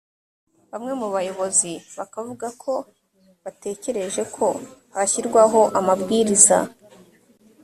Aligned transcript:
bamwe 0.71 0.91
mu 0.99 1.07
bayobozi 1.15 1.71
bakavuga 1.97 2.47
ko 2.63 2.73
bategereje 3.43 4.21
ko 4.35 4.45
hashyirwaho 4.95 5.61
amabwiriza 5.79 6.57